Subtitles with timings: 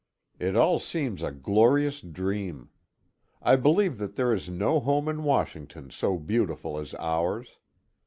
[0.39, 2.71] It all seems a glorious dream.
[3.39, 7.59] I believe that there is no home in Washington so beautiful as ours.